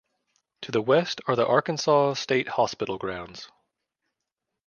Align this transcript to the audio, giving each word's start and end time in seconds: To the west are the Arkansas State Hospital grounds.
To 0.63 0.71
the 0.71 0.81
west 0.81 1.21
are 1.27 1.35
the 1.35 1.45
Arkansas 1.45 2.13
State 2.15 2.47
Hospital 2.47 2.97
grounds. 2.97 3.49